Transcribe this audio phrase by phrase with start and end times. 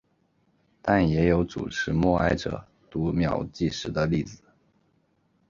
[0.81, 4.41] 但也有主持默哀者读秒计时的例子。